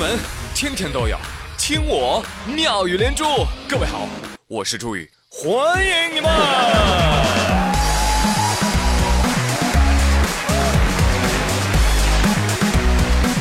[0.00, 0.18] 闻
[0.54, 1.14] 天天都有，
[1.58, 3.22] 听我妙语连珠。
[3.68, 4.08] 各位好，
[4.48, 6.30] 我是朱宇，欢迎你们！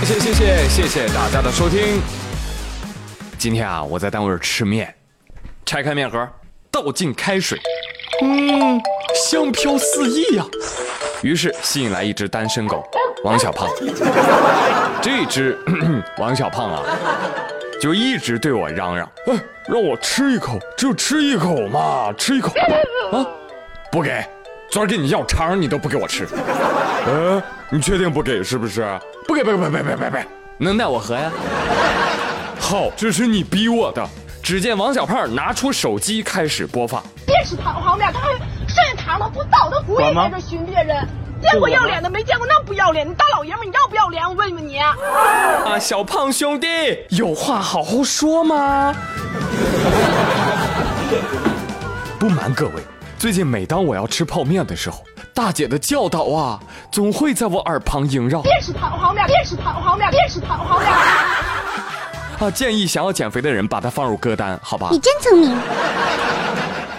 [0.04, 2.02] 谢谢谢谢谢谢大家的收听。
[3.38, 4.94] 今天啊，我在单位吃面，
[5.66, 6.28] 拆开面盒，
[6.70, 7.58] 倒进开水，
[8.22, 8.82] 嗯，
[9.30, 10.44] 香飘四溢呀。
[11.22, 12.84] 于是吸引来一只单身狗，
[13.24, 13.68] 王小胖。
[15.02, 15.58] 这只
[16.18, 16.84] 王小胖啊，
[17.82, 19.34] 就一直对我嚷嚷：“哎，
[19.68, 22.52] 让我吃一口，就吃一口嘛，吃一口
[23.12, 23.26] 啊！
[23.92, 24.24] 不给，
[24.70, 26.28] 昨儿跟你要肠，你都不给我吃。
[27.06, 28.86] 呃，你确定不给是不是？
[29.28, 30.26] 不给，不给，不给，不给，不给，
[30.58, 31.32] 能奈我何呀？
[32.60, 34.06] 好，这是你逼我的。
[34.44, 37.04] 只见王小胖拿出手机开始播放。
[37.26, 38.24] 别吃汤泡面，看
[38.68, 41.08] 剩下糖了不倒，他故意在这熏别人。
[41.42, 43.10] 见过要脸的，没见过那不要脸。
[43.10, 44.24] 你大老爷们，你要不要脸？
[44.28, 44.78] 我问问你。
[44.78, 46.68] 啊，小胖兄弟，
[47.10, 48.94] 有话好好说嘛？
[52.20, 52.84] 不瞒各位，
[53.18, 56.60] 最近每当我要吃泡面的时候，大姐的教导啊，
[56.92, 58.42] 总会在我耳旁萦绕。
[58.42, 60.90] 别吃汤泡面，别吃汤泡面，别吃汤泡面。
[62.40, 64.90] 啊，建议想要减肥的人把它放入歌单，好吧？
[64.92, 65.58] 你真聪明。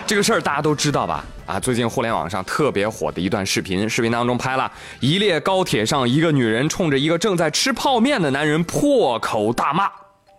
[0.07, 1.25] 这个事儿大家都知道吧？
[1.51, 4.71] 啊，最近互联网上特别火的一段视频，视频当中拍了
[5.01, 9.91] 一列高铁上一个女人冲着一个正在吃泡面的男人破口大骂，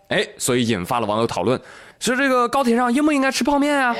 [0.08, 1.60] 哎，所以引发了网友讨论，
[2.00, 3.94] 说这个高铁上应不应该吃泡面啊？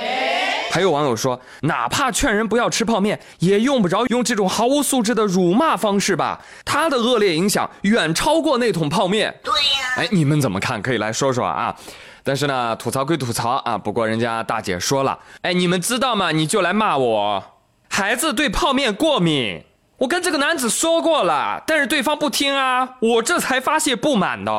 [0.70, 6.40] 还有网友说，哪怕劝人不要吃泡面，也用不着用这种毫无素质的辱骂方式吧？
[6.64, 9.34] 它的恶劣影响远超过那桶泡面。
[9.42, 10.80] 对呀，哎，你们怎么看？
[10.80, 11.76] 可以来说说啊。
[12.24, 16.30] 但是呢，吐槽归吐槽啊，不过人家大姐说了，哎，你们知道吗？
[16.30, 17.42] 你就来骂我，
[17.88, 19.64] 孩子对泡面过敏，
[19.98, 24.52] 我跟这个男子说过了，但是对方不听啊，我这才发泄不满的。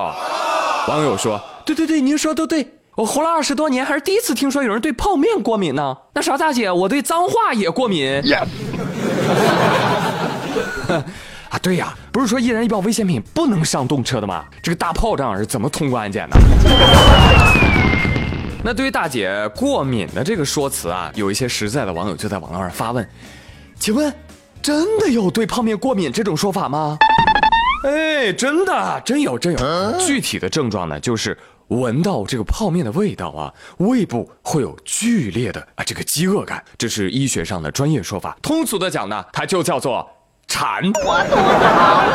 [0.87, 5.97] 网友说，对对对，您说都对，我活了二十多年，还是第一次听说有人对泡面过敏呢。
[6.13, 8.21] 那啥，大姐，我对脏话也过敏。
[11.53, 14.43] 啊，对呀，不是说一人一票危险品不能上动车的吗？
[14.59, 16.37] 这个大炮仗是怎么通过安检的？
[18.65, 23.07] 那对于大姐过敏的这个说辞啊，有一些实在的网友就在网络上发问：
[23.77, 24.11] 请问，
[24.63, 26.97] 真的有对泡面过敏这种说法吗？
[27.85, 29.99] 哎，真的，真有，真有。
[29.99, 31.37] 具体的症状呢，就是
[31.67, 38.35] 闻到这个泡面的味道啊，胃部会有剧烈的啊这个饥饿感，这是医学上的专业说法。
[38.41, 40.09] 通俗的讲呢，它就叫做。
[40.53, 42.13] 馋，我肚子好饿。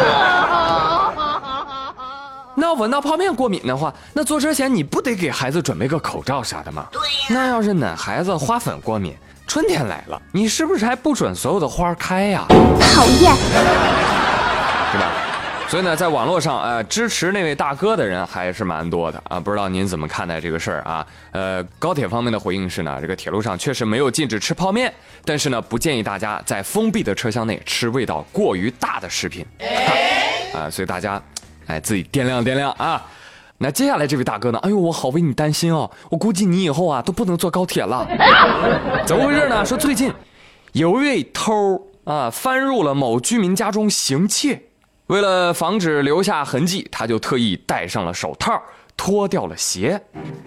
[2.54, 6.86] 那闻到泡面过敏的话，那坐车前你不得给孩子准备个口罩啥的吗？
[6.92, 7.26] 对呀。
[7.30, 9.12] 那要是哪孩子花粉过敏，
[9.48, 12.44] 春天来了，你是不是还不准所有的花开呀？
[12.94, 13.34] 讨厌，
[14.92, 15.10] 是吧？
[15.68, 19.38] 所以呢，在网络上，呃，支持那位大哥的人还是蛮多的啊。
[19.38, 21.06] 不知道您怎么看待这个事儿啊？
[21.32, 24.90] 呃，高铁方面的回应是呢，这个铁路上确实没有禁止吃泡面，
[25.26, 29.44] 但是呢，不建议大家在封闭的车厢内吃味道过于大的食品。
[30.56, 31.22] 啊，所以大家，
[31.66, 33.04] 哎，自己掂量掂量啊。
[33.58, 34.58] 那接下来这位大哥呢？
[34.62, 38.08] 哎呦，我好为你担心哦，我估计你以后啊都不能坐高铁了。
[39.04, 39.62] 怎么回事呢？
[39.66, 40.10] 说最近
[40.72, 44.62] 有位偷啊翻入了某居民家中行窃。
[45.08, 48.62] 为了防止留下痕迹，他就特意戴上了手套，
[48.94, 49.98] 脱掉了鞋。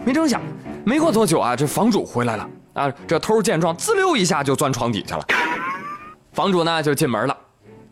[0.06, 0.40] 没成想，
[0.86, 2.94] 没过多久啊，这房主回来了啊！
[3.08, 5.26] 这偷见状，滋溜一下就钻床底下了。
[6.32, 7.36] 房主呢就进门了，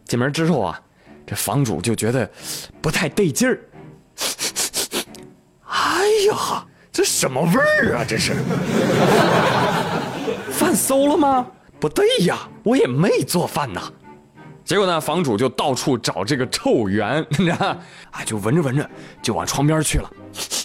[0.06, 0.80] 进门之后啊，
[1.26, 2.30] 这房主就觉得
[2.80, 3.60] 不太对劲儿。
[5.66, 8.06] 哎呀，这什么味儿啊？
[8.08, 8.34] 这是
[10.54, 11.48] 饭馊了吗？
[11.80, 13.82] 不对呀，我也没做饭呐。
[14.70, 17.76] 结果呢，房主就到处找这个臭源， 你知道
[18.12, 18.88] 啊，就闻着闻着
[19.20, 20.08] 就往床边去了。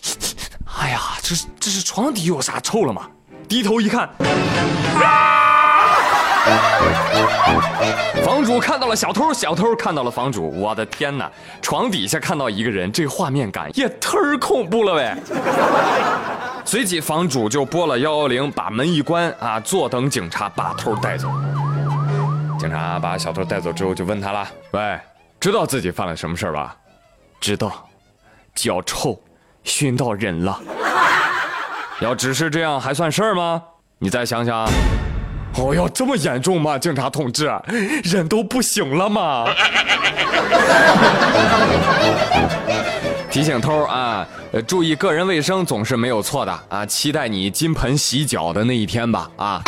[0.79, 3.09] 哎呀，这是这是床底有啥臭了吗？
[3.49, 4.07] 低头一看，
[8.23, 10.51] 房主看到了小偷，小偷看到了房主。
[10.51, 15.17] 我的天哪，床底下看到一个人，这画面感也忒恐怖了呗。
[16.67, 21.31] 随即房主就拨了幺幺零，把门一关啊，坐等警察把偷带走。
[22.65, 24.99] 警察把小偷带走之后，就问他了：“喂，
[25.39, 26.75] 知道自己犯了什么事儿吧
[27.39, 27.87] ？”“知道，
[28.55, 29.21] 脚臭，
[29.65, 30.59] 熏到人了。
[32.01, 33.63] ”“要只是这样还算事儿吗？
[33.99, 34.67] 你再想想。
[35.61, 37.53] ”“哦哟，这么严重吗，警察同志？
[38.03, 39.45] 人都不行了吗？”
[43.31, 44.27] 提醒偷啊，
[44.67, 46.87] 注意个人卫生总是没有错的啊！
[46.87, 49.63] 期待你金盆洗脚的那一天吧啊！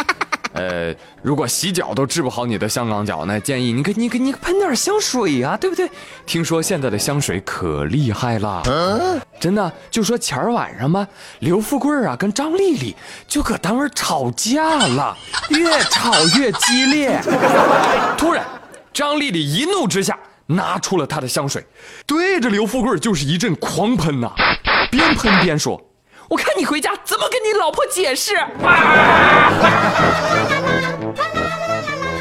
[0.57, 5.89] 呃，如果洗脚都治不好你的香港脚，那建议你给你给你喷点香水呀，对不对？
[6.25, 11.07] 听说现在的香水可厉害了，真真的，就说前儿晚上吧，
[11.41, 12.97] 刘富贵啊跟张丽丽
[13.29, 15.17] 就搁单位吵架了，
[15.51, 17.21] 越吵越激烈。
[18.17, 18.45] 突然，
[18.93, 21.65] 张丽丽一怒之下拿出了她的香水，
[22.07, 24.33] 对着刘富贵就是一阵狂喷呐，
[24.91, 25.81] 边喷边说
[26.29, 28.35] ：“我看你回家怎么跟你老婆解释。”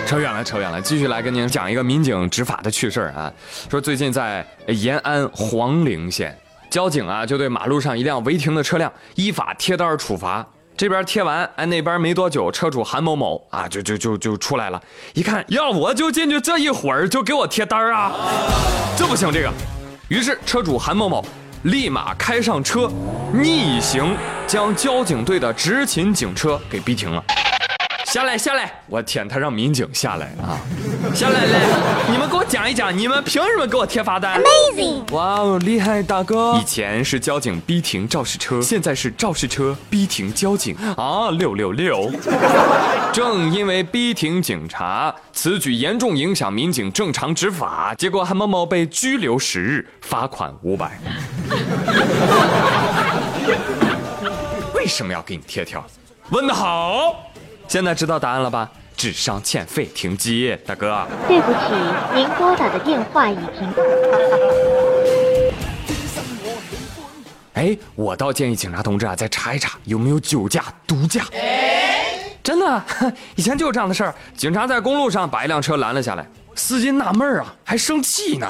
[0.05, 3.31] 扯远了，扯远了，继续来跟您讲一个民警执法的趣事啊。
[3.69, 6.37] 说最近在延安黄陵县，
[6.69, 10.45] 交警啊就对马路上一辆违停的车辆依法贴单处罚。
[10.77, 14.81] 这边贴完，哎，那边没多久，车主韩某某啊就就就就出来了，
[15.13, 18.11] 一看要我就进去，这一会儿就给我贴单啊，
[18.95, 19.51] 这不行这个。
[20.09, 21.25] 于是车主韩某某
[21.65, 22.87] 立马开上车，
[23.33, 24.15] 逆行
[24.45, 27.23] 将交警队的执勤警车给逼停了。
[28.15, 28.71] 下来，下来！
[28.87, 30.55] 我天，他让民警下来啊！
[31.13, 31.59] 下来来，
[32.09, 35.13] 你们给我讲一讲，你们凭什么给我贴罚单？Amazing！
[35.13, 36.57] 哇哦，厉害，大哥！
[36.57, 41.29] 以前是交警逼停肇事车，现在是肇事车逼停交警啊！
[41.31, 42.09] 六六六！
[43.11, 50.97] 正因为逼停警察，此举严重影响民警正常执法，结果韩某某被拘留十日，罚款五百。
[54.73, 55.85] 为什么要给你贴条？
[56.29, 57.13] 问得好！
[57.67, 58.69] 现在知道答案了吧？
[58.95, 61.05] 智商欠费停机，大哥。
[61.27, 61.57] 对不起，
[62.15, 63.73] 您拨打的电话已停。
[67.53, 71.25] 哎，我倒建议警察同志啊，再查一查有没有酒驾、毒驾。
[72.41, 72.83] 真的，
[73.35, 74.15] 以前就有这样的事儿。
[74.37, 78.47] 警察在公路上把一辆车拦了下来，司机纳闷啊，还生气呢。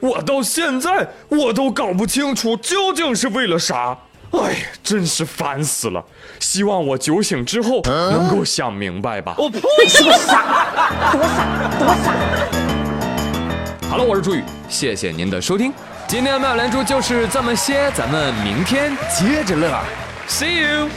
[0.00, 3.96] 我到现在我都搞不清楚究竟是为了啥。
[4.32, 6.04] 哎呀，真是烦死了！
[6.40, 9.34] 希望我酒醒之后能够想明白吧。
[9.38, 9.60] 我呸！
[9.88, 10.66] 是个傻，
[11.12, 11.46] 多傻，
[11.78, 12.12] 多傻。
[13.88, 15.72] 好了，我是朱宇，谢谢您的收听。
[16.08, 19.80] 今天的妙连珠就是这么些，咱们明天接着乐。
[20.28, 20.88] See you。